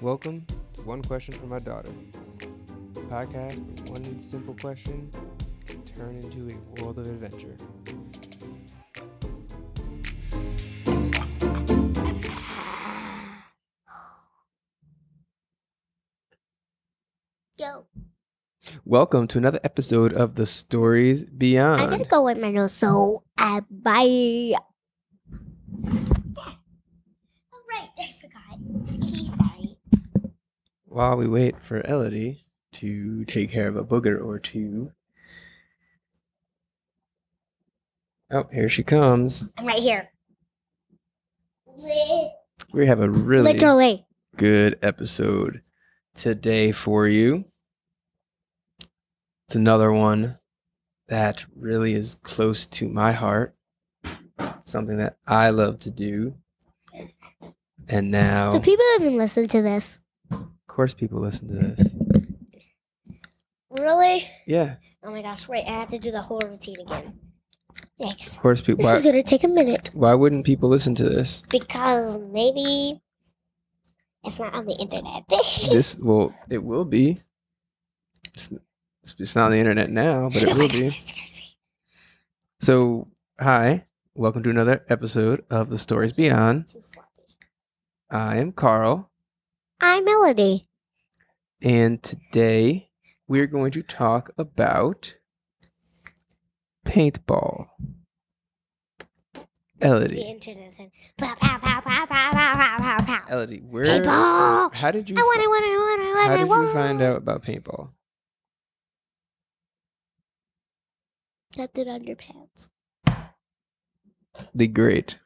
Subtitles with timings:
[0.00, 1.90] Welcome to One Question for My Daughter.
[2.96, 3.58] A podcast
[3.90, 5.10] where one simple question
[5.66, 7.54] can turn into a world of adventure.
[17.58, 17.84] Go.
[18.86, 21.82] Welcome to another episode of The Stories Beyond.
[21.82, 24.54] I'm gonna go with my nose, so uh, bye.
[26.38, 26.56] Oh,
[27.68, 29.36] right, I forgot.
[30.90, 34.90] While we wait for Elodie to take care of a booger or two.
[38.32, 39.48] Oh, here she comes.
[39.56, 40.10] I'm right here.
[42.72, 44.04] We have a really Literally.
[44.36, 45.62] good episode
[46.14, 47.44] today for you.
[49.46, 50.40] It's another one
[51.06, 53.54] that really is close to my heart.
[54.64, 56.34] Something that I love to do.
[57.88, 60.00] And now, Do of people even listen to this?
[60.70, 61.92] Course, people listen to this.
[63.70, 64.28] Really?
[64.46, 67.18] Yeah, Oh my gosh, wait, I have to do the whole routine again.
[67.98, 68.36] Thanks.
[68.36, 68.84] of course, people.
[68.84, 71.42] This is gonna take a minute why wouldn't people listen to this?
[71.50, 73.00] because maybe
[74.24, 75.24] it's not on the internet.
[75.70, 77.18] This well, it will be.
[78.34, 78.50] It's,
[79.18, 80.88] it's not on the internet now, but it Oh my will gosh, be.
[80.88, 81.56] that scares me.
[82.60, 86.62] So, hi, welcome to another episode of The Stories Beyond.
[86.62, 87.08] It's too floppy.
[88.10, 89.09] I am Carl,
[89.80, 90.66] I'm Melody.
[91.62, 92.90] And today
[93.26, 95.14] we're going to talk about
[96.86, 97.68] paintball.
[99.80, 100.38] Elodie.
[103.30, 103.86] Elodie, where?
[103.86, 104.74] Paintball.
[104.74, 105.16] How did you?
[105.16, 106.68] I want, I want, I want, I want, How did I want.
[106.68, 107.90] you find out about paintball?
[111.56, 112.68] Got it underpants.
[114.54, 115.18] The Great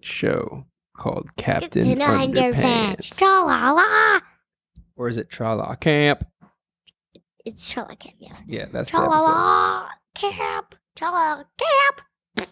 [0.00, 0.66] Show
[1.02, 4.20] called Captain, Captain Underpants, Tra-la-la.
[4.94, 6.24] or is it Tra La Camp?
[7.44, 8.40] It's Tra-la Camp, yes.
[8.46, 9.10] Yeah, that's the episode.
[9.10, 10.76] Tra-la-la Camp.
[10.94, 12.48] Tra-la Camp.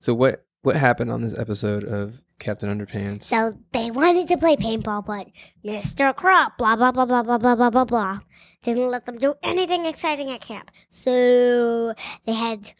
[0.00, 3.22] So what what happened on this episode of Captain Underpants?
[3.22, 5.28] So they wanted to play paintball, but
[5.64, 6.14] Mr.
[6.14, 8.20] Krupp, blah, blah, blah, blah, blah, blah, blah, blah, blah,
[8.62, 10.70] didn't let them do anything exciting at camp.
[10.90, 11.94] So
[12.26, 12.72] they had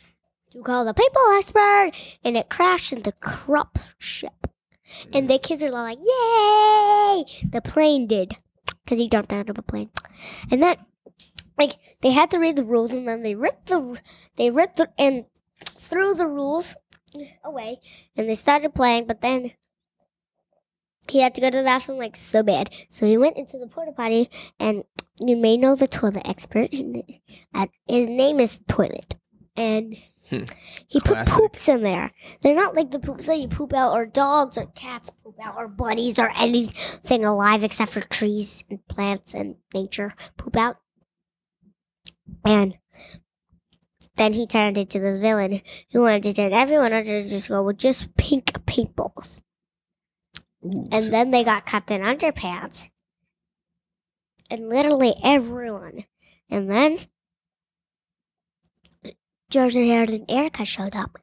[0.55, 1.91] to call the paintball expert,
[2.25, 4.47] and it crashed in the Krupp ship.
[5.13, 7.25] And the kids are all like, yay!
[7.51, 8.35] The plane did,
[8.85, 9.91] because he jumped out of a plane.
[10.51, 10.77] And then,
[11.59, 11.73] like,
[12.03, 14.01] they had to read the rules, and then they ripped the,
[14.37, 15.25] they ripped the, and
[15.77, 16.77] threw the rules
[17.45, 17.79] away,
[18.17, 19.53] and they started playing, but then
[21.09, 22.71] he had to go to the bathroom like so bad.
[22.89, 24.85] So he went into the porta potty, and
[25.21, 26.73] you may know the toilet expert.
[26.73, 27.03] And
[27.89, 29.17] his name is Toilet,
[29.57, 29.95] and
[30.31, 30.45] Hmm.
[30.89, 32.11] he put poops in there.
[32.41, 35.57] They're not like the poops that you poop out, or dogs, or cats poop out,
[35.57, 40.77] or bunnies, or anything alive except for trees and plants and nature poop out.
[42.45, 42.79] And
[44.17, 45.61] then he turned into this villain
[45.93, 49.43] who wanted to turn everyone under the disco with just pink paintballs.
[50.65, 52.89] Ooh, And so- then they got Captain Underpants.
[54.51, 56.05] And literally everyone.
[56.51, 56.99] And then
[59.55, 61.17] George and Harold and Erica showed up.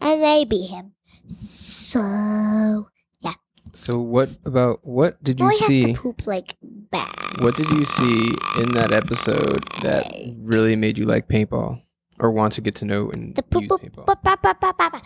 [0.00, 0.92] And they beat him.
[1.28, 2.88] So
[3.20, 3.34] yeah.
[3.74, 5.92] so what about what did you has see?
[5.92, 7.12] to poop like bad.
[7.40, 11.82] What did you see in that episode that really made you like paintball
[12.18, 14.06] or want to get to know and The poop use paintball?
[14.06, 15.02] ba, ba, ba, ba, ba, ba.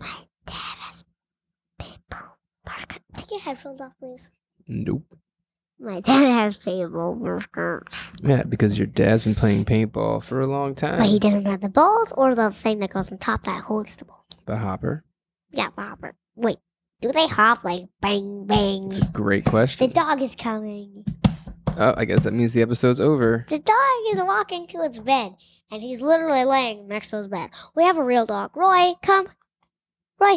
[0.00, 1.04] My dad has
[1.80, 2.36] paintball.
[3.14, 4.30] Take your headphones off, please.
[4.68, 5.13] Nope.
[5.84, 7.82] My dad has paintball.
[8.22, 10.98] Yeah, because your dad's been playing paintball for a long time.
[10.98, 13.96] But he doesn't have the balls or the thing that goes on top that holds
[13.96, 14.24] the ball.
[14.46, 15.04] the hopper.
[15.50, 16.14] Yeah, hopper.
[16.36, 16.56] Wait,
[17.02, 18.84] do they hop like bang bang?
[18.86, 19.86] It's a great question.
[19.86, 21.04] The dog is coming.
[21.76, 23.44] Oh, I guess that means the episode's over.
[23.48, 23.76] The dog
[24.10, 25.34] is walking to its bed,
[25.70, 27.50] and he's literally laying next to his bed.
[27.74, 28.56] We have a real dog.
[28.56, 29.26] Roy, come.
[30.18, 30.36] Roy,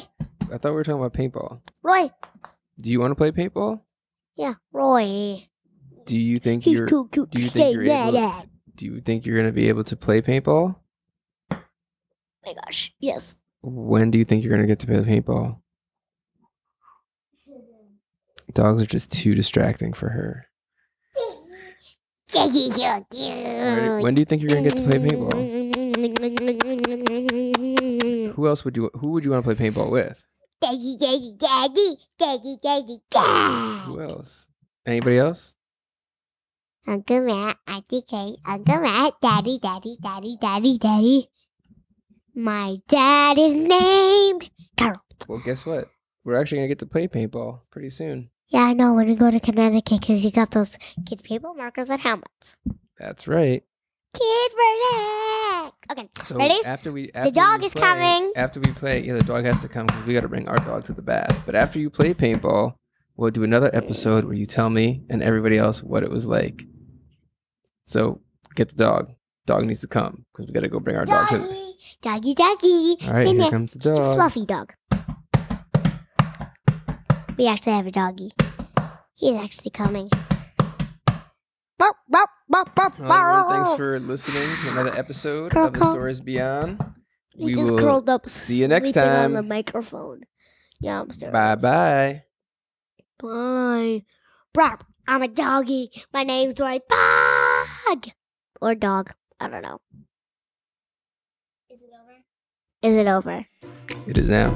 [0.52, 1.62] I thought we were talking about paintball.
[1.84, 2.10] Roy.
[2.82, 3.82] Do you want to play paintball?
[4.38, 5.50] Yeah, Roy.
[6.06, 8.86] Do you think He's you're too cute do to you stay think you're mad do
[8.86, 10.76] you think you're going to be able to play paintball?
[11.50, 13.36] my gosh, yes.
[13.62, 15.60] When do you think you're going to get to play paintball?
[18.54, 20.48] Dogs are just too distracting for her.
[22.34, 25.32] When, when do you think you're going to get to play paintball?
[26.62, 28.34] paintball?
[28.36, 30.24] Who else would you who would you want to play paintball with?
[30.60, 33.80] Daddy, daddy, daddy, daddy, daddy, daddy.
[33.86, 34.48] Who else?
[34.86, 35.54] Anybody else?
[36.88, 41.30] Uncle Matt, Auntie Kate, Uncle Matt, Daddy, Daddy, Daddy, Daddy, Daddy.
[42.34, 45.02] My dad is named Carol.
[45.28, 45.90] Well, guess what?
[46.24, 48.30] We're actually gonna get to play paintball pretty soon.
[48.50, 48.94] Yeah, I know.
[48.94, 52.58] When we go to Connecticut, because you got those kids' paintball markers and helmets.
[52.98, 53.64] That's right.
[54.14, 55.76] Kid verdict.
[55.92, 56.10] Okay.
[56.24, 56.60] So Ready?
[56.66, 58.32] after we after the dog we is play- coming.
[58.36, 60.58] After we play, yeah, the dog has to come because we got to bring our
[60.58, 61.44] dog to the bath.
[61.46, 62.76] But after you play paintball,
[63.16, 66.64] we'll do another episode where you tell me and everybody else what it was like.
[67.86, 68.22] So
[68.56, 69.12] get the dog.
[69.46, 71.38] Dog needs to come because we got to go bring our dog to.
[72.02, 73.08] Doggy, doggy, doggy.
[73.08, 74.16] All right, here comes the dog.
[74.16, 74.74] fluffy dog.
[77.38, 78.32] We actually have a doggy.
[79.16, 80.10] He's actually coming.
[81.80, 85.92] Everyone, thanks for listening to another episode of The.
[85.92, 86.84] Stories Beyond.
[87.38, 88.28] We just will curled up.
[88.30, 89.34] see you next sleeping On time.
[89.34, 90.22] the microphone.
[90.80, 91.32] Yeah, I'm still.
[91.32, 92.24] Bye bye.
[93.20, 94.06] Bye.
[94.54, 94.86] Bark.
[95.08, 95.90] I'm a doggy.
[96.14, 98.08] My name's Roy Bug.
[98.62, 99.12] Or dog.
[99.40, 99.80] I don't know.
[101.70, 102.16] Is it over?
[102.82, 103.46] Is it over?
[104.08, 104.52] It is now.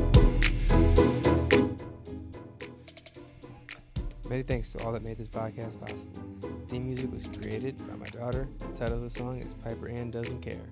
[4.28, 6.51] Many thanks to all that made this podcast possible.
[6.72, 8.48] Theme music was created by my daughter.
[8.60, 10.70] The title of the song is Piper Ann Doesn't Care.